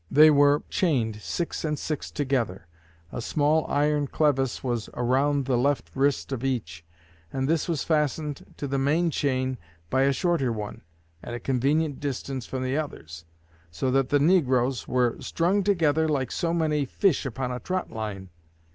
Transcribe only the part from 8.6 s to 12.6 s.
the main chain by a shorter one, at a convenient distance